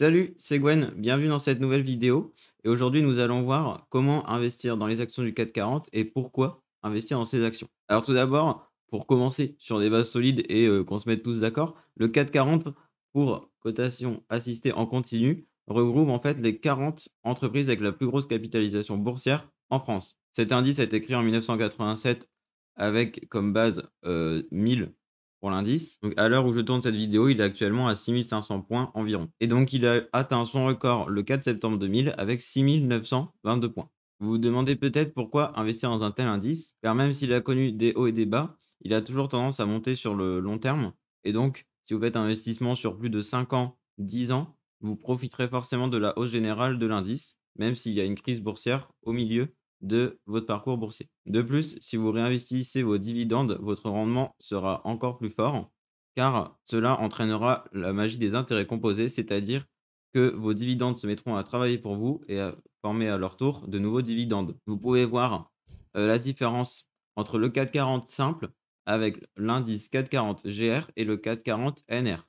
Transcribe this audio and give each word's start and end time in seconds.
Salut, 0.00 0.36
c'est 0.38 0.60
Gwen, 0.60 0.92
bienvenue 0.96 1.26
dans 1.26 1.40
cette 1.40 1.58
nouvelle 1.58 1.82
vidéo. 1.82 2.32
Et 2.62 2.68
aujourd'hui, 2.68 3.02
nous 3.02 3.18
allons 3.18 3.42
voir 3.42 3.88
comment 3.88 4.30
investir 4.30 4.76
dans 4.76 4.86
les 4.86 5.00
actions 5.00 5.24
du 5.24 5.34
CAC 5.34 5.52
40 5.52 5.88
et 5.92 6.04
pourquoi 6.04 6.62
investir 6.84 7.18
dans 7.18 7.24
ces 7.24 7.44
actions. 7.44 7.66
Alors 7.88 8.04
tout 8.04 8.14
d'abord, 8.14 8.70
pour 8.86 9.08
commencer 9.08 9.56
sur 9.58 9.80
des 9.80 9.90
bases 9.90 10.08
solides 10.08 10.44
et 10.48 10.66
euh, 10.66 10.84
qu'on 10.84 11.00
se 11.00 11.08
mette 11.08 11.24
tous 11.24 11.40
d'accord, 11.40 11.74
le 11.96 12.06
CAC 12.06 12.30
40 12.30 12.68
pour 13.12 13.50
cotation 13.58 14.22
assistée 14.28 14.70
en 14.70 14.86
continu 14.86 15.48
regroupe 15.66 16.10
en 16.10 16.20
fait 16.20 16.38
les 16.38 16.60
40 16.60 17.08
entreprises 17.24 17.68
avec 17.68 17.80
la 17.80 17.90
plus 17.90 18.06
grosse 18.06 18.26
capitalisation 18.26 18.98
boursière 18.98 19.50
en 19.68 19.80
France. 19.80 20.16
Cet 20.30 20.52
indice 20.52 20.78
a 20.78 20.84
été 20.84 21.00
créé 21.00 21.16
en 21.16 21.24
1987 21.24 22.30
avec 22.76 23.28
comme 23.28 23.52
base 23.52 23.82
euh, 24.04 24.44
1000 24.52 24.94
pour 25.40 25.50
l'indice. 25.50 25.98
Donc 26.02 26.14
à 26.16 26.28
l'heure 26.28 26.46
où 26.46 26.52
je 26.52 26.60
tourne 26.60 26.82
cette 26.82 26.96
vidéo, 26.96 27.28
il 27.28 27.40
est 27.40 27.44
actuellement 27.44 27.88
à 27.88 27.94
6500 27.94 28.62
points 28.62 28.90
environ. 28.94 29.28
Et 29.40 29.46
donc 29.46 29.72
il 29.72 29.86
a 29.86 30.02
atteint 30.12 30.44
son 30.44 30.66
record 30.66 31.08
le 31.10 31.22
4 31.22 31.44
septembre 31.44 31.78
2000 31.78 32.14
avec 32.18 32.40
6922 32.40 33.72
points. 33.72 33.88
Vous 34.20 34.30
vous 34.30 34.38
demandez 34.38 34.74
peut-être 34.74 35.14
pourquoi 35.14 35.58
investir 35.58 35.90
dans 35.90 36.02
un 36.02 36.10
tel 36.10 36.26
indice, 36.26 36.74
car 36.82 36.94
même 36.94 37.14
s'il 37.14 37.32
a 37.32 37.40
connu 37.40 37.70
des 37.70 37.92
hauts 37.94 38.08
et 38.08 38.12
des 38.12 38.26
bas, 38.26 38.56
il 38.80 38.92
a 38.92 39.00
toujours 39.00 39.28
tendance 39.28 39.60
à 39.60 39.66
monter 39.66 39.94
sur 39.94 40.14
le 40.14 40.40
long 40.40 40.58
terme. 40.58 40.92
Et 41.22 41.32
donc, 41.32 41.66
si 41.84 41.94
vous 41.94 42.00
faites 42.00 42.16
un 42.16 42.22
investissement 42.22 42.74
sur 42.74 42.96
plus 42.98 43.10
de 43.10 43.20
5 43.20 43.52
ans, 43.52 43.78
10 43.98 44.32
ans, 44.32 44.56
vous 44.80 44.96
profiterez 44.96 45.48
forcément 45.48 45.88
de 45.88 45.98
la 45.98 46.18
hausse 46.18 46.30
générale 46.30 46.78
de 46.78 46.86
l'indice, 46.86 47.36
même 47.56 47.76
s'il 47.76 47.92
y 47.92 48.00
a 48.00 48.04
une 48.04 48.16
crise 48.16 48.40
boursière 48.40 48.90
au 49.02 49.12
milieu 49.12 49.54
de 49.80 50.20
votre 50.26 50.46
parcours 50.46 50.78
boursier. 50.78 51.08
De 51.26 51.42
plus, 51.42 51.76
si 51.80 51.96
vous 51.96 52.10
réinvestissez 52.10 52.82
vos 52.82 52.98
dividendes, 52.98 53.58
votre 53.60 53.90
rendement 53.90 54.34
sera 54.38 54.80
encore 54.84 55.18
plus 55.18 55.30
fort, 55.30 55.70
car 56.16 56.58
cela 56.64 56.98
entraînera 57.00 57.64
la 57.72 57.92
magie 57.92 58.18
des 58.18 58.34
intérêts 58.34 58.66
composés, 58.66 59.08
c'est-à-dire 59.08 59.64
que 60.12 60.30
vos 60.30 60.54
dividendes 60.54 60.98
se 60.98 61.06
mettront 61.06 61.36
à 61.36 61.44
travailler 61.44 61.78
pour 61.78 61.96
vous 61.96 62.22
et 62.28 62.40
à 62.40 62.56
former 62.82 63.08
à 63.08 63.18
leur 63.18 63.36
tour 63.36 63.68
de 63.68 63.78
nouveaux 63.78 64.02
dividendes. 64.02 64.56
Vous 64.66 64.78
pouvez 64.78 65.04
voir 65.04 65.52
euh, 65.96 66.06
la 66.06 66.18
différence 66.18 66.88
entre 67.16 67.38
le 67.38 67.48
440 67.48 68.08
simple 68.08 68.48
avec 68.86 69.22
l'indice 69.36 69.88
440 69.88 70.46
GR 70.46 70.90
et 70.96 71.04
le 71.04 71.16
440 71.16 71.84
NR. 71.90 72.26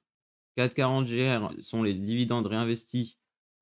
440 0.57 1.07
GR 1.07 1.51
sont 1.61 1.83
les 1.83 1.93
dividendes 1.93 2.47
réinvestis 2.47 3.17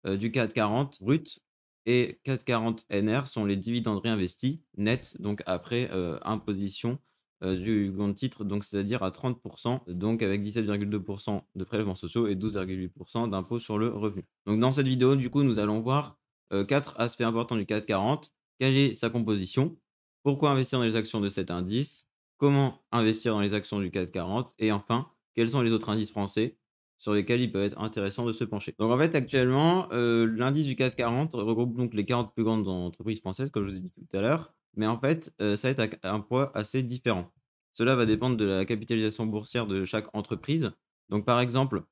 euh, 0.06 0.18
du 0.18 0.32
440 0.32 1.02
brut 1.02 1.40
et 1.88 2.20
440 2.26 2.86
NR 2.92 3.28
sont 3.28 3.46
les 3.46 3.56
dividendes 3.56 4.00
réinvestis 4.04 4.62
nets, 4.76 5.20
donc 5.22 5.42
après 5.46 5.90
euh, 5.94 6.20
imposition 6.24 7.00
euh, 7.44 7.56
du 7.56 7.94
compte 7.96 8.16
titre, 8.16 8.44
donc 8.44 8.66
c'est-à-dire 8.66 9.04
à 9.04 9.10
30%, 9.10 9.90
donc 9.94 10.22
avec 10.22 10.44
17,2% 10.44 11.42
de 11.56 11.64
prélèvements 11.64 11.96
sociaux 11.96 12.28
et 12.28 12.36
12,8% 12.36 13.30
d'impôts 13.30 13.60
sur 13.60 13.78
le 13.80 13.88
revenu. 13.88 14.26
Donc 14.46 14.60
dans 14.60 14.74
cette 14.74 14.88
vidéo, 14.88 15.16
du 15.16 15.30
coup, 15.30 15.44
nous 15.44 15.60
allons 15.60 15.80
voir 15.80 16.18
euh, 16.52 16.66
quatre 16.66 17.00
aspects 17.00 17.22
importants 17.22 17.56
du 17.56 17.66
440. 17.66 18.34
Quelle 18.60 18.76
est 18.76 18.94
sa 18.94 19.10
composition? 19.10 19.78
Pourquoi 20.24 20.52
investir 20.52 20.80
dans 20.80 20.86
les 20.86 20.98
actions 20.98 21.22
de 21.22 21.30
cet 21.30 21.52
indice? 21.52 22.06
Comment 22.36 22.82
investir 22.92 23.34
dans 23.34 23.42
les 23.42 23.54
actions 23.54 23.80
du 23.80 23.92
440 23.92 24.54
Et 24.60 24.74
enfin, 24.74 25.08
quels 25.36 25.50
sont 25.50 25.62
les 25.62 25.72
autres 25.72 25.90
indices 25.90 26.12
français? 26.12 26.58
Sur 27.00 27.14
lesquels 27.14 27.42
il 27.42 27.52
peut 27.52 27.64
être 27.64 27.80
intéressant 27.80 28.26
de 28.26 28.32
se 28.32 28.44
pencher. 28.44 28.74
Donc 28.80 28.92
en 28.92 28.98
fait, 28.98 29.16
actuellement, 29.16 29.88
euh, 29.92 30.26
l'indice 30.26 30.66
du 30.66 30.76
440 30.76 31.34
regroupe 31.34 31.76
donc 31.76 31.94
les 31.94 32.06
40 32.06 32.34
plus 32.34 32.44
grandes 32.44 32.68
entreprises 32.68 33.20
françaises, 33.20 33.52
comme 33.52 33.66
je 33.66 33.72
vous 33.72 33.78
ai 33.78 33.82
dit 33.82 33.92
tout 33.92 34.18
à 34.18 34.22
l'heure, 34.22 34.54
mais 34.76 34.88
en 34.88 35.00
fait, 35.00 35.34
euh, 35.42 35.56
ça 35.56 35.72
va 35.72 35.84
être 35.84 36.00
un 36.04 36.20
poids 36.20 36.52
assez 36.56 36.84
différent. 36.84 37.32
Cela 37.74 37.96
va 37.96 38.06
dépendre 38.06 38.38
de 38.38 38.46
la 38.46 38.66
capitalisation 38.66 39.26
boursière 39.28 39.68
de 39.68 39.86
chaque 39.86 40.08
entreprise. 40.16 40.72
Donc 41.10 41.26
par 41.26 41.40
exemple, 41.40 41.84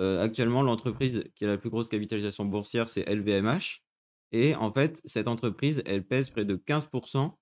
euh, 0.00 0.22
actuellement, 0.22 0.62
l'entreprise 0.62 1.24
qui 1.34 1.44
a 1.44 1.48
la 1.48 1.58
plus 1.58 1.70
grosse 1.70 1.88
capitalisation 1.88 2.44
boursière, 2.44 2.88
c'est 2.88 3.04
LVMH. 3.08 3.82
Et 4.32 4.54
en 4.54 4.72
fait, 4.72 5.00
cette 5.04 5.28
entreprise, 5.28 5.82
elle 5.86 6.04
pèse 6.04 6.30
près 6.30 6.44
de 6.44 6.56
15% 6.56 7.32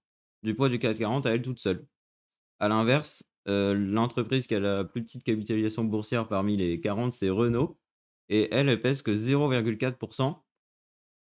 du 0.43 0.55
poids 0.55 0.69
du 0.69 0.79
440 0.79 1.27
à 1.27 1.31
elle 1.31 1.43
toute 1.43 1.61
seule. 1.61 1.87
À 2.59 2.69
l'inverse, 2.69 3.25
l'entreprise 3.47 4.47
qui 4.47 4.55
a 4.55 4.61
la 4.61 4.85
plus 4.85 5.03
petite 5.03 5.25
capitalisation 5.25 5.85
boursière 5.85 6.29
parmi 6.29 6.57
les 6.57 6.81
40, 6.81 7.13
c'est 7.13 7.31
Renault 7.31 7.79
et 8.29 8.53
elle, 8.55 8.69
elle 8.69 8.81
pèse 8.81 9.03
que 9.03 9.11
0,4% 9.11 10.37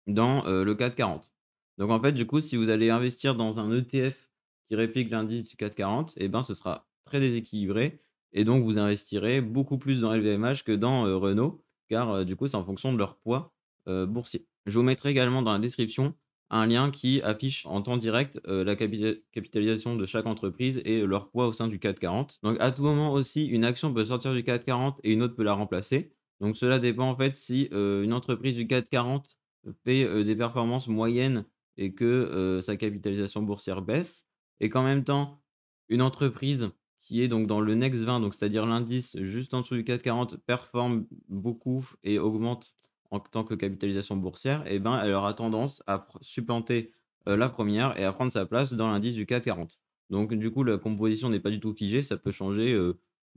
dans, 0.07 0.43
le 0.45 0.75
CAC 0.75 0.95
40. 0.95 1.33
Donc 1.77 1.91
en 1.91 2.01
fait, 2.01 2.13
du 2.13 2.25
coup, 2.25 2.39
si 2.39 2.55
vous 2.55 2.69
allez 2.69 2.89
investir 2.89 3.35
dans 3.35 3.59
un 3.59 3.71
ETF 3.71 4.29
qui 4.67 4.75
réplique 4.75 5.11
l'indice 5.11 5.43
du 5.43 5.55
CAC 5.55 5.75
40 5.75 6.13
et 6.17 6.27
ben, 6.27 6.41
ce 6.41 6.53
sera 6.53 6.87
très 7.05 7.19
déséquilibré 7.19 7.99
et 8.31 8.43
donc 8.43 8.63
vous 8.63 8.77
investirez 8.77 9.41
beaucoup 9.41 9.77
plus 9.77 10.01
dans 10.01 10.13
LVMH 10.13 10.63
que 10.65 10.71
dans, 10.71 11.03
Renault 11.19 11.63
car, 11.89 12.25
du 12.25 12.35
coup, 12.35 12.47
c'est 12.47 12.57
en 12.57 12.63
fonction 12.63 12.93
de 12.93 12.97
leur 12.97 13.17
poids, 13.17 13.53
boursier. 13.85 14.47
Je 14.65 14.79
vous 14.79 14.83
mettrai 14.83 15.09
également 15.11 15.41
dans 15.41 15.53
la 15.53 15.59
description 15.59 16.15
un 16.49 16.67
lien 16.67 16.91
qui 16.91 17.21
affiche 17.21 17.65
en 17.65 17.81
temps 17.81 17.97
direct 17.97 18.39
euh, 18.47 18.63
la 18.63 18.75
capitalisation 18.75 19.95
de 19.95 20.05
chaque 20.05 20.25
entreprise 20.25 20.81
et 20.85 21.01
leur 21.05 21.29
poids 21.29 21.47
au 21.47 21.51
sein 21.51 21.67
du 21.67 21.79
440. 21.79 22.39
Donc 22.43 22.57
à 22.59 22.71
tout 22.71 22.83
moment 22.83 23.11
aussi, 23.11 23.45
une 23.45 23.65
action 23.65 23.93
peut 23.93 24.05
sortir 24.05 24.33
du 24.33 24.43
440 24.43 24.99
et 25.03 25.13
une 25.13 25.23
autre 25.23 25.35
peut 25.35 25.43
la 25.43 25.53
remplacer. 25.53 26.11
Donc 26.39 26.55
cela 26.55 26.79
dépend 26.79 27.09
en 27.09 27.15
fait 27.15 27.35
si 27.35 27.69
euh, 27.73 28.03
une 28.03 28.13
entreprise 28.13 28.55
du 28.55 28.67
440 28.67 29.37
fait 29.83 30.03
euh, 30.03 30.23
des 30.23 30.35
performances 30.35 30.87
moyennes 30.87 31.45
et 31.77 31.93
que 31.93 32.59
sa 32.61 32.77
capitalisation 32.77 33.41
boursière 33.43 33.81
baisse, 33.81 34.25
et 34.61 34.69
qu'en 34.69 34.81
même 34.81 35.03
temps, 35.03 35.41
une 35.89 36.01
entreprise 36.01 36.71
qui 37.01 37.21
est 37.21 37.27
donc 37.27 37.47
dans 37.47 37.59
le 37.59 37.75
Next 37.75 38.03
20, 38.03 38.21
donc 38.21 38.33
c'est-à-dire 38.33 38.65
l'indice 38.65 39.17
juste 39.21 39.53
en 39.53 39.61
dessous 39.61 39.75
du 39.75 39.83
440, 39.83 40.37
performe 40.37 41.05
beaucoup 41.27 41.85
et 42.03 42.17
augmente 42.17 42.75
en 43.11 43.19
tant 43.19 43.43
que 43.43 43.53
capitalisation 43.53 44.15
boursière, 44.17 44.63
eh 44.67 44.79
ben, 44.79 44.99
elle 45.03 45.13
aura 45.13 45.33
tendance 45.33 45.83
à 45.87 46.07
supplanter 46.21 46.91
la 47.25 47.49
première 47.49 47.99
et 47.99 48.03
à 48.03 48.13
prendre 48.13 48.31
sa 48.31 48.45
place 48.45 48.73
dans 48.73 48.87
l'indice 48.87 49.13
du 49.13 49.25
CAC 49.25 49.45
40. 49.45 49.79
Donc, 50.09 50.33
du 50.33 50.51
coup, 50.51 50.63
la 50.63 50.77
composition 50.77 51.29
n'est 51.29 51.39
pas 51.39 51.49
du 51.49 51.59
tout 51.59 51.73
figée, 51.73 52.03
ça 52.03 52.17
peut 52.17 52.31
changer 52.31 52.79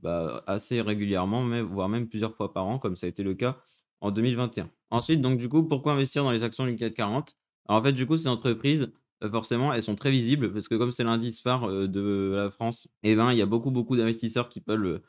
bah, 0.01 0.43
assez 0.47 0.81
régulièrement, 0.81 1.43
mais, 1.43 1.61
voire 1.61 1.89
même 1.89 2.07
plusieurs 2.07 2.35
fois 2.35 2.53
par 2.53 2.67
an, 2.67 2.77
comme 2.77 2.95
ça 2.95 3.07
a 3.07 3.09
été 3.09 3.23
le 3.23 3.33
cas 3.33 3.57
en 4.01 4.11
2021. 4.11 4.69
Ensuite, 4.91 5.21
donc, 5.21 5.39
du 5.39 5.49
coup, 5.49 5.63
pourquoi 5.63 5.93
investir 5.93 6.23
dans 6.23 6.31
les 6.31 6.43
actions 6.43 6.65
du 6.65 6.75
CAC 6.75 6.93
40 6.93 7.35
Alors, 7.67 7.81
en 7.81 7.83
fait, 7.83 7.93
du 7.93 8.05
coup, 8.05 8.17
ces 8.17 8.27
entreprises, 8.27 8.91
forcément, 9.31 9.73
elles 9.73 9.83
sont 9.83 9.95
très 9.95 10.11
visibles 10.11 10.53
parce 10.53 10.67
que 10.67 10.75
comme 10.75 10.91
c'est 10.91 11.03
l'indice 11.03 11.41
phare 11.41 11.67
de 11.67 12.33
la 12.35 12.51
France, 12.51 12.87
eh 13.03 13.15
ben, 13.15 13.31
il 13.31 13.37
y 13.37 13.41
a 13.41 13.45
beaucoup, 13.45 13.71
beaucoup 13.71 13.97
d'investisseurs 13.97 14.49
qui 14.49 14.61
peuvent 14.61 15.01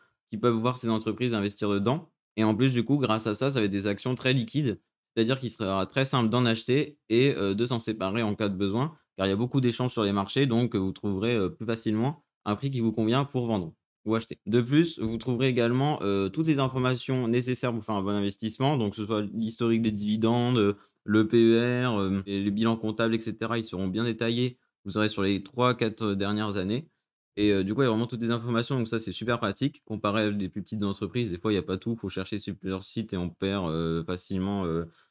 voir 0.54 0.76
ces 0.76 0.88
entreprises 0.88 1.34
investir 1.34 1.69
dedans. 1.70 2.10
Et 2.37 2.45
en 2.45 2.55
plus, 2.55 2.73
du 2.73 2.85
coup, 2.85 2.97
grâce 2.99 3.27
à 3.27 3.35
ça, 3.35 3.51
ça 3.51 3.61
va 3.61 3.67
être 3.67 3.73
des 3.73 3.87
actions 3.87 4.15
très 4.15 4.33
liquides. 4.33 4.81
C'est-à-dire 5.15 5.39
qu'il 5.39 5.51
sera 5.51 5.87
très 5.87 6.05
simple 6.05 6.29
d'en 6.29 6.47
acheter 6.47 6.99
et 7.09 7.35
de 7.35 7.67
s'en 7.67 7.81
séparer 7.81 8.23
en 8.23 8.35
cas 8.35 8.49
de 8.49 8.57
besoin, 8.57 8.93
car 9.17 9.27
il 9.27 9.31
y 9.31 9.33
a 9.33 9.37
beaucoup 9.37 9.61
d'échanges 9.61 9.93
sur 9.93 10.05
les 10.05 10.13
marchés, 10.13 10.47
donc 10.47 10.77
vous 10.77 10.93
trouverez 10.93 11.37
plus 11.51 11.67
facilement 11.67 12.25
un 12.45 12.55
prix 12.55 12.71
qui 12.71 12.81
vous 12.81 12.93
convient 12.93 13.25
pour 13.25 13.47
vendre 13.47 13.75
ou 14.07 14.15
acheter. 14.15 14.39
De 14.47 14.61
plus, 14.61 14.99
vous 15.01 15.19
trouverez 15.19 15.49
également 15.49 15.99
toutes 16.33 16.47
les 16.47 16.61
informations 16.61 17.27
nécessaires 17.27 17.73
pour 17.73 17.85
faire 17.85 17.97
un 17.97 18.03
bon 18.03 18.11
investissement, 18.11 18.79
donc 18.79 18.91
que 18.91 18.97
ce 18.97 19.05
soit 19.05 19.23
l'historique 19.35 19.83
des 19.83 19.93
dividendes, 19.93 20.77
le 21.05 21.27
PER, 21.27 22.23
les 22.25 22.51
bilans 22.51 22.77
comptables, 22.77 23.15
etc. 23.15 23.35
Ils 23.57 23.65
seront 23.65 23.89
bien 23.89 24.05
détaillés. 24.05 24.59
Vous 24.85 24.97
aurez 24.97 25.09
sur 25.09 25.23
les 25.23 25.41
3-4 25.41 26.15
dernières 26.15 26.57
années. 26.57 26.89
Et 27.37 27.65
du 27.65 27.75
coup, 27.75 27.83
il 27.83 27.85
y 27.85 27.87
a 27.87 27.91
vraiment 27.91 28.07
toutes 28.07 28.21
les 28.21 28.31
informations, 28.31 28.77
donc 28.77 28.89
ça, 28.89 28.99
c'est 28.99 29.13
super 29.13 29.39
pratique. 29.39 29.83
Comparé 29.85 30.25
à 30.25 30.31
des 30.31 30.49
plus 30.49 30.63
petites 30.63 30.83
entreprises, 30.83 31.31
des 31.31 31.39
fois, 31.39 31.53
il 31.53 31.55
n'y 31.55 31.61
a 31.61 31.63
pas 31.63 31.79
tout, 31.79 31.93
il 31.93 31.99
faut 31.99 32.09
chercher 32.09 32.39
sur 32.39 32.55
plusieurs 32.57 32.83
sites 32.83 33.13
et 33.13 33.17
on 33.17 33.31
perd 33.31 34.05
facilement 34.05 34.67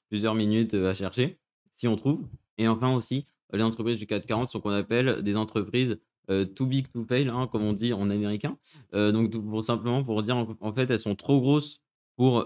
plusieurs 0.09 0.35
minutes 0.35 0.73
à 0.73 0.93
chercher, 0.93 1.39
si 1.71 1.87
on 1.87 1.95
trouve. 1.95 2.27
Et 2.57 2.67
enfin 2.67 2.93
aussi, 2.93 3.25
les 3.53 3.63
entreprises 3.63 3.97
du 3.97 4.05
440 4.05 4.49
sont 4.49 4.59
qu'on 4.59 4.71
appelle 4.71 5.23
des 5.23 5.35
entreprises 5.35 5.97
too 6.55 6.65
big 6.65 6.91
to 6.91 7.03
fail, 7.05 7.29
hein, 7.29 7.47
comme 7.47 7.63
on 7.63 7.73
dit 7.73 7.93
en 7.93 8.09
américain. 8.09 8.57
donc, 8.93 9.31
pour, 9.31 9.63
simplement 9.63 10.03
pour 10.03 10.21
dire, 10.21 10.35
en, 10.59 10.73
fait, 10.73 10.91
elles 10.91 10.99
sont 10.99 11.15
trop 11.15 11.39
grosses 11.39 11.81
pour 12.15 12.45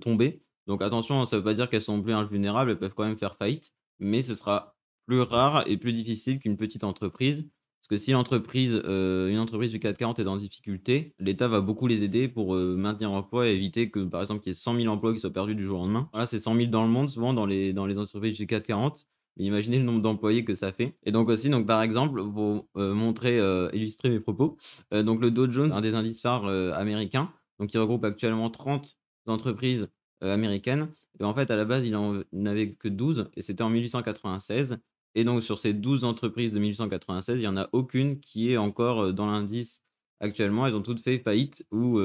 tomber. 0.00 0.42
Donc, 0.66 0.82
attention, 0.82 1.26
ça 1.26 1.36
ne 1.36 1.40
veut 1.40 1.44
pas 1.44 1.54
dire 1.54 1.68
qu'elles 1.68 1.82
sont 1.82 2.00
plus 2.02 2.12
invulnérables, 2.12 2.70
elles 2.70 2.78
peuvent 2.78 2.94
quand 2.94 3.04
même 3.04 3.16
faire 3.16 3.36
faillite, 3.36 3.72
mais 3.98 4.22
ce 4.22 4.34
sera 4.34 4.76
plus 5.06 5.20
rare 5.20 5.64
et 5.66 5.76
plus 5.76 5.92
difficile 5.92 6.38
qu'une 6.38 6.56
petite 6.56 6.84
entreprise 6.84 7.46
parce 7.84 8.00
que 8.00 8.02
si 8.02 8.12
l'entreprise, 8.12 8.80
euh, 8.86 9.28
une 9.28 9.38
entreprise 9.38 9.70
du 9.70 9.78
440 9.78 10.18
est 10.18 10.26
en 10.26 10.38
difficulté, 10.38 11.12
l'État 11.18 11.48
va 11.48 11.60
beaucoup 11.60 11.86
les 11.86 12.02
aider 12.02 12.28
pour 12.28 12.54
euh, 12.54 12.76
maintenir 12.76 13.10
l'emploi 13.10 13.46
et 13.46 13.52
éviter 13.52 13.90
que, 13.90 14.00
par 14.00 14.22
exemple, 14.22 14.40
qu'il 14.40 14.52
y 14.52 14.52
ait 14.52 14.58
100 14.58 14.76
000 14.76 14.86
emplois 14.86 15.12
qui 15.12 15.20
soient 15.20 15.34
perdus 15.34 15.54
du 15.54 15.64
jour 15.64 15.80
au 15.80 15.82
lendemain. 15.82 16.08
C'est 16.24 16.38
100 16.38 16.54
000 16.54 16.70
dans 16.70 16.82
le 16.82 16.88
monde, 16.88 17.10
souvent 17.10 17.34
dans 17.34 17.44
les, 17.44 17.76
entreprises 17.76 18.38
du 18.38 18.46
440. 18.46 19.06
Mais 19.36 19.44
imaginez 19.44 19.78
le 19.78 19.84
nombre 19.84 20.00
d'employés 20.00 20.46
que 20.46 20.54
ça 20.54 20.72
fait. 20.72 20.96
Et 21.04 21.12
donc 21.12 21.28
aussi, 21.28 21.50
donc 21.50 21.66
par 21.66 21.82
exemple, 21.82 22.24
pour 22.24 22.66
euh, 22.78 22.94
montrer, 22.94 23.38
illustrer 23.74 24.08
mes 24.08 24.20
propos, 24.20 24.56
donc 24.90 25.20
le 25.20 25.30
Dow 25.30 25.50
Jones, 25.50 25.72
un 25.72 25.82
des 25.82 25.94
indices 25.94 26.22
phares 26.22 26.46
américains, 26.46 27.32
donc 27.58 27.68
qui 27.68 27.76
regroupe 27.76 28.04
actuellement 28.04 28.48
30 28.48 28.96
entreprises 29.26 29.88
américaines. 30.22 30.88
Et 31.20 31.24
en 31.24 31.34
fait, 31.34 31.50
à 31.50 31.56
la 31.56 31.66
base, 31.66 31.86
il 31.86 31.94
n'avait 32.32 32.72
que 32.72 32.88
12, 32.88 33.28
et 33.36 33.42
c'était 33.42 33.62
en 33.62 33.68
1896. 33.68 34.78
Et 35.14 35.24
donc, 35.24 35.42
sur 35.42 35.58
ces 35.58 35.72
12 35.72 36.04
entreprises 36.04 36.52
de 36.52 36.58
1896, 36.58 37.40
il 37.40 37.42
n'y 37.42 37.46
en 37.48 37.56
a 37.56 37.68
aucune 37.72 38.20
qui 38.20 38.52
est 38.52 38.56
encore 38.56 39.12
dans 39.12 39.26
l'indice 39.26 39.82
actuellement. 40.20 40.66
Elles 40.66 40.74
ont 40.74 40.82
toutes 40.82 41.00
fait 41.00 41.18
faillite 41.18 41.64
ou 41.70 42.00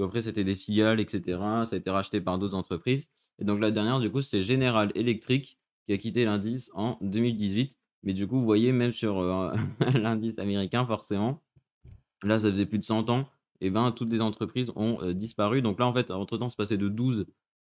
après, 0.00 0.22
c'était 0.22 0.44
des 0.44 0.54
filiales, 0.54 1.00
etc. 1.00 1.38
Ça 1.64 1.76
a 1.76 1.76
été 1.76 1.90
racheté 1.90 2.20
par 2.20 2.38
d'autres 2.38 2.56
entreprises. 2.56 3.08
et 3.38 3.44
donc 3.44 3.60
la 3.60 3.70
dernière, 3.70 4.00
du 4.00 4.10
coup, 4.10 4.22
c'est 4.22 4.42
General 4.42 4.90
Electric 4.94 5.58
qui 5.86 5.92
a 5.92 5.98
quitté 5.98 6.24
l'indice 6.24 6.70
en 6.74 6.98
2018. 7.00 7.78
Mais 8.02 8.12
du 8.12 8.26
coup, 8.26 8.38
vous 8.38 8.44
voyez, 8.44 8.72
même 8.72 8.92
sur, 8.92 9.20
heu, 9.20 9.52
l'indice 9.94 10.38
américain, 10.38 10.86
forcément, 10.86 11.42
là, 12.22 12.38
ça 12.38 12.50
faisait 12.50 12.66
plus 12.66 12.78
de 12.78 12.84
100 12.84 13.10
ans 13.10 13.28
et 13.60 13.70
ben, 13.70 13.90
toutes 13.92 14.10
les 14.10 14.20
entreprises 14.20 14.70
ont, 14.76 15.12
disparu. 15.12 15.62
Donc 15.62 15.78
là, 15.80 15.86
en 15.86 15.94
fait, 15.94 16.10
entre 16.10 16.36
temps, 16.38 16.48
c'est 16.48 16.56
passé 16.56 16.76
de 16.76 16.88
12 16.88 17.26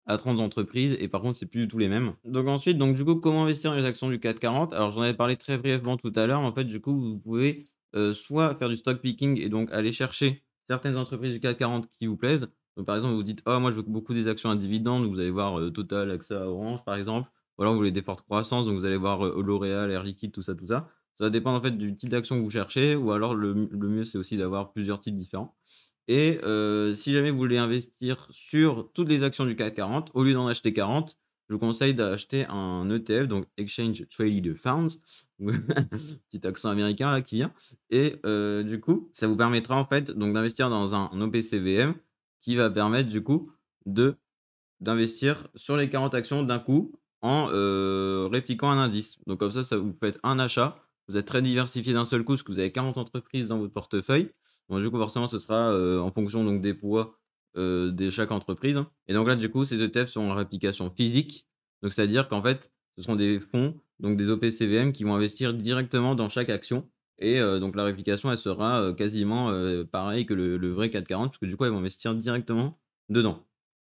à 0.09 0.17
30 0.17 0.41
entreprises 0.41 0.97
et 0.99 1.09
par 1.09 1.21
contre, 1.21 1.37
c'est 1.39 1.47
plus 1.47 1.61
du 1.63 1.69
tout 1.69 1.79
les 1.79 1.89
mêmes. 1.89 2.15
Donc 2.25 2.49
ensuite, 2.49 2.79
donc 2.79 2.97
du 2.97 3.05
coup, 3.05 3.17
comment 3.17 3.45
investir 3.45 3.71
dans 3.71 3.77
les 3.77 3.85
actions 3.85 4.09
du 4.09 4.19
CAC 4.19 4.41
40? 4.41 4.73
Alors, 4.73 4.91
j'en 4.93 5.03
avais 5.03 5.15
parlé 5.15 5.37
très 5.37 5.59
brièvement 5.59 5.97
tout 5.97 6.13
à 6.17 6.27
l'heure. 6.27 6.41
En 6.41 6.53
fait, 6.53 6.65
du 6.65 6.81
coup, 6.81 6.99
vous 6.99 7.19
pouvez, 7.19 7.69
heu, 7.95 8.13
soit 8.15 8.55
faire 8.57 8.69
du 8.69 8.77
stock 8.77 9.01
picking 9.01 9.41
et 9.41 9.49
donc 9.49 9.71
aller 9.73 9.93
chercher 9.93 10.43
certaines 10.67 10.97
entreprises 10.97 11.33
du 11.33 11.41
CAC 11.41 11.59
40 11.59 11.89
qui 11.91 12.07
vous 12.07 12.17
plaisent. 12.17 12.49
Donc 12.77 12.87
par 12.87 12.97
exemple, 12.97 13.15
vous 13.15 13.23
dites: 13.23 13.43
«Oh 13.47 13.59
moi, 13.61 13.71
je 13.71 13.77
veux 13.77 13.83
beaucoup 13.83 14.15
des 14.15 14.29
actions 14.29 14.51
à 14.51 14.57
dividendes», 14.57 15.07
vous 15.07 15.19
allez 15.21 15.31
voir, 15.31 15.59
heu, 15.61 15.71
Total, 15.73 16.11
AXA, 16.11 16.47
Orange, 16.49 16.85
par 16.85 16.95
exemple. 16.97 17.29
Ou 17.59 17.63
alors 17.63 17.75
vous 17.75 17.79
voulez 17.81 17.91
des 17.93 18.03
fortes 18.03 18.23
croissances, 18.23 18.67
donc 18.67 18.75
vous 18.77 18.85
allez 18.85 18.97
voir, 18.97 19.25
heu, 19.27 19.43
L'Oréal, 19.43 19.91
Air 19.91 20.05
Liquide, 20.05 20.33
tout 20.33 20.43
ça, 20.43 20.55
tout 20.55 20.67
ça. 20.69 20.89
Ça 21.17 21.25
va 21.25 21.31
dépendre 21.31 21.59
en 21.59 21.63
fait 21.63 21.73
du 21.73 21.97
type 21.97 22.11
d'action 22.11 22.37
que 22.39 22.43
vous 22.43 22.51
cherchez 22.51 22.95
ou 22.95 23.11
alors 23.11 23.35
le 23.35 23.53
le 23.73 23.89
mieux, 23.89 24.05
c'est 24.05 24.19
aussi 24.19 24.37
d'avoir 24.37 24.73
plusieurs 24.73 25.01
types 25.01 25.17
différents 25.17 25.57
et 26.09 26.39
heu, 26.45 26.95
si 26.95 27.13
jamais 27.13 27.31
vous 27.31 27.39
voulez 27.39 27.59
investir 27.59 28.27
sur 28.31 28.91
toutes 28.95 29.09
les 29.09 29.23
actions 29.23 29.45
du 29.47 29.57
CAC 29.57 29.75
40, 29.77 30.11
au 30.15 30.25
lieu 30.25 30.33
d'en 30.35 30.47
acheter 30.49 30.73
40, 30.73 31.19
je 31.49 31.55
vous 31.55 31.61
conseille 31.61 31.95
d'acheter 31.95 32.47
un 32.49 32.89
ETF, 32.91 33.29
donc 33.29 33.47
Exchange 33.57 34.07
Traded 34.11 34.55
Funds, 34.57 34.89
petit 35.39 36.47
accent 36.47 36.71
américain 36.71 37.11
là 37.11 37.23
qui 37.23 37.37
vient 37.37 37.53
et 37.91 38.17
heu, 38.27 38.65
du 38.65 38.81
coup, 38.81 39.09
ça 39.13 39.27
vous 39.29 39.37
permettra 39.37 39.77
en 39.77 39.85
fait 39.87 40.11
donc 40.11 40.35
d'investir 40.35 40.71
dans 40.71 40.95
un 40.95 41.11
OPCVM 41.21 41.95
qui 42.41 42.57
va 42.57 42.71
permettre 42.71 43.09
du 43.11 43.23
coup 43.23 43.53
de 43.87 44.17
d'investir 44.81 45.49
sur 45.55 45.77
les 45.77 45.89
40 45.91 46.15
actions 46.15 46.43
d'un 46.43 46.59
coup 46.59 46.93
en, 47.23 47.49
heu, 47.53 48.27
répliquant 48.31 48.71
un 48.71 48.79
indice. 48.79 49.19
Donc 49.27 49.41
comme 49.41 49.51
ça, 49.51 49.65
ça 49.65 49.77
vous 49.77 49.95
faites 50.01 50.19
un 50.23 50.39
achat, 50.39 50.79
vous 51.09 51.17
êtes 51.17 51.27
très 51.27 51.43
diversifié 51.43 51.93
d'un 51.93 52.05
seul 52.05 52.25
coup 52.25 52.33
parce 52.35 52.43
que 52.43 52.53
vous 52.53 52.59
avez 52.61 52.73
40 52.73 52.99
entreprises 52.99 53.49
dans 53.49 53.59
votre 53.59 53.73
portefeuille. 53.73 54.31
Bon 54.69 54.81
du 54.81 54.91
coup, 54.91 54.99
forcément, 54.99 55.29
ce 55.29 55.39
sera, 55.39 55.73
heu, 55.73 56.01
en 56.01 56.11
fonction 56.11 56.45
donc 56.45 56.61
des 56.61 56.75
poids, 56.75 57.19
heu, 57.57 57.91
de 57.91 58.11
chaque 58.11 58.31
entreprise 58.31 58.77
hein. 58.77 58.91
et 59.07 59.15
donc 59.15 59.27
là, 59.27 59.37
du 59.37 59.49
coup, 59.51 59.65
ces 59.65 59.83
ETF 59.83 60.09
sont 60.09 60.21
en 60.23 60.35
réplication 60.35 60.91
physique. 60.91 61.47
Donc 61.83 61.93
c'est-à-dire 61.93 62.29
qu'en 62.29 62.43
fait, 62.43 62.73
ce 62.97 63.05
sont 63.05 63.17
des 63.17 63.41
fonds, 63.41 63.81
donc 64.01 64.17
des 64.17 64.31
OPCVM 64.31 64.93
qui 64.93 65.05
vont 65.05 65.15
investir 65.15 65.55
directement 65.55 66.15
dans 66.15 66.29
chaque 66.29 66.51
action 66.51 66.89
et 67.19 67.39
heu, 67.41 67.59
donc 67.61 67.77
la 67.77 67.85
réplication, 67.85 68.31
elle 68.31 68.39
sera, 68.39 68.93
quasiment, 68.97 69.51
pareille 69.91 70.27
que 70.27 70.35
le 70.35 70.73
vrai 70.73 70.91
CAC 70.91 71.07
40 71.07 71.31
parce 71.31 71.39
que 71.39 71.47
du 71.47 71.57
coup, 71.57 71.65
elles 71.65 71.73
vont 71.73 71.79
investir 71.79 72.15
directement 72.15 72.75
dedans. 73.09 73.45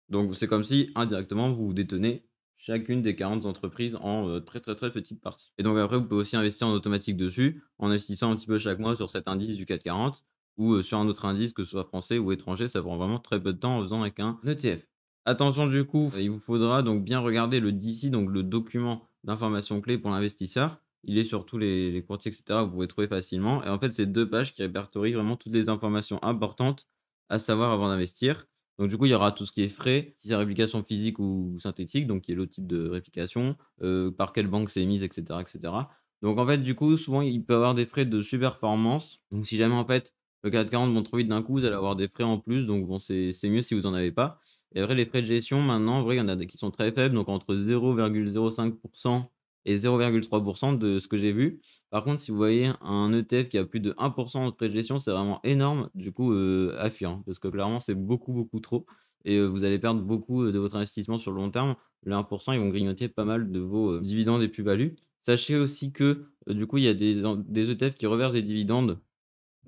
Donc 0.08 0.34
c'est 0.36 0.46
comme 0.46 0.64
si 0.64 0.90
indirectement, 0.94 1.50
vous 1.52 1.72
détenez 1.72 2.26
chacune 2.58 3.02
des 3.02 3.16
40 3.16 3.46
entreprises 3.46 3.96
en, 3.96 4.40
très, 4.40 4.60
très, 4.60 4.74
très 4.74 4.90
petite 4.92 5.20
partie 5.20 5.52
et 5.58 5.62
donc 5.62 5.78
après, 5.78 5.96
vous 5.98 6.04
pouvez 6.04 6.20
aussi 6.20 6.36
investir 6.36 6.66
en 6.68 6.72
automatique 6.72 7.16
dessus, 7.16 7.62
en 7.78 7.88
investissant 7.88 8.30
un 8.30 8.36
petit 8.36 8.46
peu 8.46 8.58
chaque 8.58 8.78
mois 8.78 8.96
sur 8.96 9.10
cet 9.10 9.28
indice 9.28 9.56
du 9.56 9.66
CAC 9.66 9.82
40 9.82 10.24
ou, 10.56 10.80
sur 10.82 10.98
un 10.98 11.06
autre 11.06 11.24
indice, 11.26 11.52
que 11.52 11.64
ce 11.64 11.70
soit 11.72 11.84
français 11.84 12.18
ou 12.18 12.32
étranger. 12.32 12.68
Ça 12.68 12.82
prend 12.82 12.96
vraiment 12.96 13.18
très 13.18 13.42
peu 13.42 13.52
de 13.52 13.58
temps 13.58 13.78
en 13.78 13.82
faisant 13.82 14.02
avec 14.02 14.20
un 14.20 14.38
ETF. 14.46 14.86
Attention 15.24 15.66
du 15.66 15.84
coup, 15.84 16.10
il 16.18 16.30
vous 16.30 16.38
faudra 16.38 16.82
donc 16.82 17.04
bien 17.04 17.18
regarder 17.20 17.58
le 17.60 17.72
DCI, 17.72 18.10
donc 18.10 18.30
le 18.30 18.42
document 18.42 19.02
d'information 19.24 19.80
clé 19.80 19.98
pour 19.98 20.10
l'investisseur. 20.10 20.80
Il 21.04 21.18
est 21.18 21.24
sur 21.24 21.44
tous 21.46 21.58
les 21.58 22.04
courtiers 22.06 22.30
et 22.30 22.34
cetera, 22.34 22.64
vous 22.64 22.70
pouvez 22.72 22.88
trouver 22.88 23.08
facilement 23.08 23.62
et 23.64 23.68
en 23.68 23.78
fait, 23.78 23.92
c'est 23.94 24.06
2 24.06 24.28
pages 24.28 24.52
qui 24.54 24.62
répertorient 24.62 25.12
vraiment 25.14 25.36
toutes 25.36 25.52
les 25.52 25.68
informations 25.68 26.22
importantes 26.22 26.86
à 27.28 27.38
savoir 27.38 27.72
avant 27.72 27.88
d'investir. 27.88 28.46
Donc 28.78 28.88
du 28.90 28.98
coup, 28.98 29.06
il 29.06 29.10
y 29.10 29.14
aura 29.14 29.32
tout 29.32 29.46
ce 29.46 29.52
qui 29.52 29.62
est 29.62 29.68
frais, 29.68 30.12
si 30.16 30.28
c'est 30.28 30.36
réplication 30.36 30.82
physique 30.82 31.18
ou 31.18 31.56
synthétique, 31.58 32.06
donc 32.06 32.22
qui 32.22 32.32
est 32.32 32.34
l'autre 32.34 32.52
type 32.52 32.66
de 32.66 32.88
réplication, 32.88 33.56
heu, 33.82 34.12
par 34.16 34.32
quelle 34.32 34.48
banque 34.48 34.70
c'est 34.70 34.82
émise 34.82 35.02
et 35.02 35.08
cetera 35.10 35.42
et 35.42 35.46
cetera. 35.46 35.90
Donc 36.22 36.38
en 36.38 36.46
fait, 36.46 36.58
du 36.58 36.74
coup, 36.74 36.96
souvent, 36.96 37.22
il 37.22 37.44
peut 37.44 37.54
y 37.54 37.56
avoir 37.56 37.74
des 37.74 37.86
frais 37.86 38.04
de 38.04 38.22
surperformance. 38.22 39.22
Donc 39.30 39.46
si 39.46 39.56
jamais 39.56 39.74
en 39.74 39.86
fait, 39.86 40.14
le 40.46 40.50
CAC 40.50 40.70
40 40.70 40.92
monte 40.92 41.06
trop 41.06 41.16
vite 41.18 41.28
d'un 41.28 41.42
coup, 41.42 41.52
vous 41.54 41.64
allez 41.64 41.74
avoir 41.74 41.96
des 41.96 42.08
frais 42.08 42.24
en 42.24 42.38
plus, 42.38 42.64
donc 42.66 42.86
bon, 42.86 42.98
c'est 42.98 43.32
mieux 43.44 43.62
si 43.62 43.74
vous 43.74 43.86
en 43.86 43.94
avez 43.94 44.12
pas 44.12 44.40
et 44.74 44.80
après 44.80 44.94
les 44.94 45.06
frais 45.06 45.22
de 45.22 45.26
gestion 45.26 45.62
maintenant, 45.62 45.98
en 45.98 46.02
vrai, 46.02 46.16
il 46.16 46.18
y 46.18 46.20
en 46.20 46.28
a 46.28 46.36
qui 46.46 46.58
sont 46.58 46.70
très 46.70 46.92
faibles, 46.92 47.14
donc 47.14 47.28
entre 47.28 47.54
0,05% 47.54 49.30
et 49.64 49.76
0,3% 49.78 50.72
de 50.74 50.98
ce 50.98 51.08
que 51.08 51.16
j'ai 51.18 51.32
vu. 51.32 51.60
Par 51.90 52.04
contre, 52.04 52.20
si 52.20 52.30
vous 52.30 52.36
voyez 52.36 52.70
un 52.82 53.12
ETF 53.12 53.48
qui 53.48 53.58
a 53.58 53.64
plus 53.64 53.80
de 53.80 53.94
1% 53.98 54.48
de 54.50 54.54
frais 54.54 54.68
de 54.68 54.74
gestion, 54.74 54.98
c'est 54.98 55.10
vraiment 55.10 55.40
énorme. 55.44 55.88
Du 55.94 56.12
coup, 56.12 56.32
heu, 56.32 56.74
à 56.78 56.90
fuir, 56.90 57.20
parce 57.26 57.38
que 57.38 57.48
clairement, 57.48 57.80
c'est 57.80 57.94
beaucoup, 57.94 58.32
beaucoup 58.32 58.60
trop 58.60 58.86
et 59.24 59.36
heu, 59.38 59.46
vous 59.46 59.64
allez 59.64 59.78
perdre 59.78 60.02
beaucoup, 60.02 60.42
heu, 60.44 60.52
de 60.52 60.58
votre 60.58 60.76
investissement 60.76 61.18
sur 61.18 61.32
le 61.32 61.38
long 61.38 61.50
terme. 61.50 61.74
Les 62.04 62.12
1% 62.12 62.52
ils 62.52 62.60
vont 62.60 62.68
grignoter 62.68 63.08
pas 63.08 63.24
mal 63.24 63.50
de 63.50 63.58
vos, 63.60 63.92
heu, 63.94 64.00
dividendes 64.00 64.42
et 64.42 64.48
plus-values. 64.48 64.94
Sachez 65.22 65.56
aussi 65.56 65.92
que, 65.92 66.26
du 66.46 66.66
coup, 66.66 66.78
il 66.78 66.84
y 66.84 66.88
a 66.88 66.94
des 66.94 67.70
ETF 67.70 67.96
qui 67.96 68.06
reversent 68.06 68.34
des 68.34 68.42
dividendes, 68.42 69.00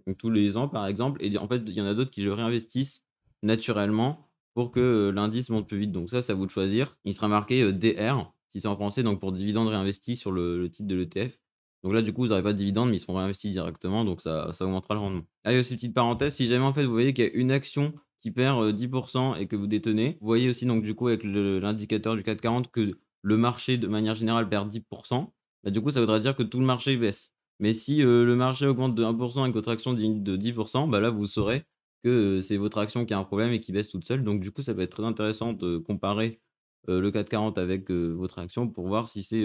donc 0.08 0.18
tous 0.18 0.30
les 0.30 0.56
ans, 0.56 0.68
par 0.68 0.86
exemple 0.86 1.22
et 1.24 1.36
en 1.38 1.48
fait, 1.48 1.62
il 1.66 1.72
y 1.74 1.80
en 1.80 1.86
a 1.86 1.94
d'autres 1.94 2.10
qui 2.10 2.22
le 2.22 2.32
réinvestissent 2.32 3.04
naturellement 3.42 4.28
pour 4.54 4.72
que, 4.72 4.80
heu, 4.80 5.10
l'indice 5.10 5.50
monte 5.50 5.68
plus 5.68 5.78
vite. 5.78 5.92
Donc 5.92 6.10
ça, 6.10 6.22
c'est 6.22 6.32
à 6.32 6.34
vous 6.34 6.46
de 6.46 6.50
choisir. 6.50 6.96
Il 7.04 7.14
sera 7.14 7.28
marqué, 7.28 7.62
heu, 7.62 7.72
DR, 7.72 8.32
si 8.50 8.60
c'est 8.60 8.68
en 8.68 8.76
français, 8.76 9.02
donc 9.02 9.20
pour 9.20 9.32
dividendes 9.32 9.68
réinvestis 9.68 10.16
sur 10.16 10.32
le 10.32 10.68
titre 10.70 10.88
de 10.88 10.96
l'ETF. 10.96 11.38
Donc 11.84 11.92
là, 11.92 12.02
du 12.02 12.12
coup, 12.12 12.22
vous 12.22 12.32
aurez 12.32 12.42
pas 12.42 12.52
de 12.52 12.58
dividendes, 12.58 12.90
mais 12.90 12.96
ils 12.96 13.00
seront 13.00 13.14
réinvestis 13.14 13.50
directement, 13.50 14.04
donc 14.04 14.20
ça 14.20 14.50
augmentera 14.60 14.94
le 14.94 15.00
rendement. 15.00 15.22
Ah 15.44 15.54
aussi 15.54 15.74
petite 15.76 15.94
parenthèse, 15.94 16.34
si 16.34 16.46
jamais 16.46 16.64
en 16.64 16.72
fait, 16.72 16.84
vous 16.84 16.92
voyez 16.92 17.12
qu'il 17.14 17.24
y 17.24 17.28
a 17.28 17.32
une 17.34 17.52
action 17.52 17.94
qui 18.20 18.32
perd, 18.32 18.60
heu, 18.62 18.72
10% 18.72 19.36
et 19.36 19.46
que 19.46 19.54
vous 19.54 19.68
détenez, 19.68 20.18
vous 20.20 20.26
voyez 20.26 20.48
aussi 20.48 20.66
donc 20.66 20.82
du 20.82 20.94
coup 20.94 21.06
avec 21.08 21.22
l'indicateur 21.22 22.16
du 22.16 22.24
CAC 22.24 22.40
40 22.40 22.70
que 22.72 22.98
le 23.22 23.36
marché 23.36 23.78
de 23.78 23.86
manière 23.86 24.14
générale 24.16 24.48
perd 24.48 24.68
10% 24.70 25.32
bah, 25.64 25.70
du 25.70 25.80
coup, 25.80 25.90
ça 25.90 26.00
voudra 26.00 26.18
dire 26.20 26.36
que 26.36 26.42
tout 26.42 26.60
le 26.60 26.66
marché 26.66 26.96
baisse. 26.96 27.32
Mais 27.60 27.72
si, 27.72 28.02
heu, 28.02 28.24
le 28.24 28.36
marché 28.36 28.66
augmente 28.66 28.94
de 28.94 29.04
1% 29.04 29.44
et 29.46 29.48
que 29.50 29.54
votre 29.54 29.70
action 29.70 29.92
de 29.94 30.36
10% 30.36 30.86
bah 30.88 31.00
là, 31.00 31.10
vous 31.10 31.26
saurez 31.26 31.64
que, 32.04 32.08
heu, 32.38 32.40
c'est 32.42 32.56
votre 32.56 32.78
action 32.78 33.04
qui 33.04 33.14
a 33.14 33.18
un 33.18 33.24
problème 33.24 33.50
et 33.52 33.60
qui 33.60 33.72
baisse 33.72 33.88
toute 33.88 34.04
seule. 34.06 34.22
Donc 34.24 34.40
du 34.40 34.52
coup, 34.52 34.62
ça 34.62 34.74
peut 34.74 34.82
être 34.82 34.92
très 34.96 35.04
intéressant 35.04 35.52
de 35.54 35.78
comparer, 35.78 36.40
heu, 36.88 37.00
le 37.00 37.10
CAC 37.10 37.28
40 37.30 37.58
avec, 37.58 37.90
votre 37.90 38.38
action 38.38 38.68
pour 38.68 38.86
voir 38.88 39.08
si 39.08 39.22
c'est, 39.24 39.44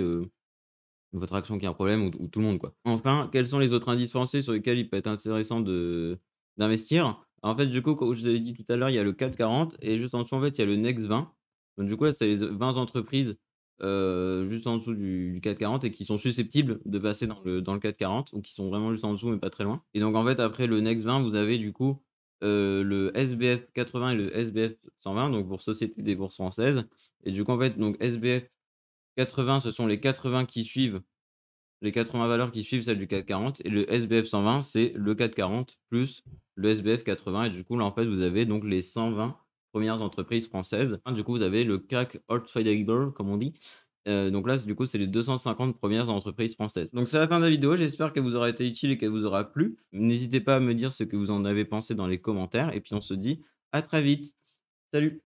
votre 1.13 1.35
action 1.35 1.59
qui 1.59 1.65
a 1.67 1.69
un 1.71 1.73
problème 1.73 2.03
ou 2.03 2.11
ou 2.19 2.27
tout 2.29 2.39
le 2.39 2.45
monde, 2.47 2.59
quoi. 2.59 2.75
Enfin, 2.85 3.29
quels 3.31 3.47
sont 3.47 3.59
les 3.59 3.73
autres 3.73 3.89
indices 3.89 4.11
français 4.11 4.41
sur 4.43 4.53
lesquels 4.53 4.79
il 4.79 4.89
peut 4.89 4.97
être 4.97 5.07
intéressant 5.07 5.61
d'investir? 5.61 7.25
En 7.43 7.57
fait, 7.57 7.67
du 7.67 7.81
coup, 7.83 7.95
comme 7.95 8.13
je 8.15 8.21
vous 8.21 8.27
avais 8.27 8.39
dit 8.41 8.53
tout 8.53 8.65
à 8.69 8.75
l'heure, 8.77 8.89
il 8.89 8.95
y 8.95 8.99
a 8.99 9.03
le 9.03 9.13
CAC 9.13 9.37
40 9.37 9.75
et 9.81 9.97
juste 9.97 10.15
en 10.15 10.23
dessous, 10.23 10.35
en 10.35 10.41
fait, 10.41 10.57
il 10.57 10.61
y 10.61 10.63
a 10.63 10.67
le 10.67 10.75
Next 10.77 11.05
20. 11.07 11.31
Donc 11.77 11.87
du 11.87 11.97
coup, 11.97 12.05
là, 12.05 12.13
c'est 12.13 12.27
les 12.27 12.37
20 12.37 12.77
entreprises, 12.77 13.37
heu, 13.83 14.47
juste 14.49 14.67
en 14.67 14.77
dessous 14.77 14.93
du 14.95 15.31
du 15.33 15.41
CAC 15.41 15.59
40 15.59 15.83
et 15.83 15.91
qui 15.91 16.05
sont 16.05 16.17
susceptibles 16.17 16.79
de 16.85 16.99
passer 16.99 17.27
dans 17.27 17.41
le 17.43 17.61
dans 17.61 17.73
le 17.73 17.79
CAC 17.79 17.97
40 17.97 18.33
ou 18.33 18.41
qui 18.41 18.53
sont 18.53 18.69
vraiment 18.69 18.91
juste 18.91 19.05
en 19.05 19.13
dessous, 19.13 19.29
mais 19.29 19.37
pas 19.37 19.49
très 19.49 19.63
loin. 19.63 19.83
Et 19.93 19.99
donc 19.99 20.15
en 20.15 20.25
fait, 20.25 20.39
après 20.39 20.67
le 20.67 20.79
Next 20.81 21.05
20, 21.05 21.21
vous 21.21 21.35
avez 21.35 21.57
du 21.57 21.73
coup, 21.73 22.01
heu, 22.43 22.83
le 22.83 23.11
SBF 23.17 23.71
80 23.73 24.11
et 24.11 24.15
le 24.15 24.37
SBF 24.37 24.73
120, 25.01 25.29
donc 25.31 25.47
pour 25.47 25.61
Société 25.61 26.01
des 26.01 26.15
bourses 26.15 26.35
françaises. 26.35 26.83
Et 27.23 27.31
du 27.31 27.43
coup, 27.43 27.51
en 27.51 27.59
fait, 27.59 27.77
donc 27.77 27.97
SBF 27.99 28.43
80, 29.17 29.59
ce 29.61 29.71
sont 29.71 29.87
les 29.87 29.99
80 29.99 30.45
qui 30.45 30.63
suivent 30.63 31.01
les 31.83 31.91
80 31.91 32.27
valeurs 32.27 32.51
qui 32.51 32.63
suivent 32.63 32.81
celles 32.81 32.97
du 32.97 33.07
CAC 33.07 33.25
40 33.25 33.61
et 33.65 33.69
le 33.69 33.91
SBF 33.91 34.25
120, 34.25 34.61
c'est 34.61 34.93
le 34.95 35.15
CAC 35.15 35.35
40 35.35 35.79
plus 35.89 36.23
le 36.55 36.69
SBF 36.69 37.03
80 37.03 37.45
et 37.45 37.49
du 37.49 37.63
coup, 37.63 37.77
là, 37.77 37.83
en 37.83 37.91
fait, 37.91 38.05
vous 38.05 38.21
avez 38.21 38.45
donc 38.45 38.63
les 38.63 38.81
120 38.81 39.37
premières 39.73 40.01
entreprises 40.01 40.47
françaises. 40.47 40.99
Du 41.13 41.23
coup, 41.23 41.33
vous 41.33 41.41
avez 41.41 41.63
le 41.65 41.79
CAC 41.79 42.19
Alt 42.29 42.45
Tradable, 42.47 43.11
comme 43.13 43.29
on 43.29 43.37
dit. 43.37 43.53
Heu, 44.07 44.31
donc 44.31 44.47
là, 44.47 44.57
du 44.57 44.75
coup, 44.75 44.85
c'est 44.85 44.97
les 44.97 45.07
250 45.07 45.77
premières 45.77 46.09
entreprises 46.09 46.55
françaises. 46.55 46.91
Donc 46.91 47.07
c'est 47.07 47.17
la 47.19 47.27
fin 47.27 47.39
de 47.39 47.45
la 47.45 47.49
vidéo, 47.49 47.75
j'espère 47.75 48.13
qu'elle 48.13 48.23
vous 48.23 48.35
aura 48.35 48.49
été 48.49 48.67
utile 48.67 48.91
et 48.91 48.97
qu'elle 48.97 49.09
vous 49.09 49.25
aura 49.25 49.45
plu. 49.51 49.77
N'hésitez 49.93 50.41
pas 50.41 50.57
à 50.57 50.59
me 50.59 50.73
dire 50.75 50.91
ce 50.91 51.03
que 51.03 51.15
vous 51.15 51.31
en 51.31 51.45
avez 51.45 51.65
pensé 51.65 51.95
dans 51.95 52.07
les 52.07 52.19
commentaires 52.21 52.73
et 52.75 52.81
puis 52.81 52.93
on 52.93 53.01
se 53.01 53.13
dit 53.13 53.41
à 53.71 53.81
très 53.81 54.01
vite. 54.01 54.35
Salut! 54.93 55.21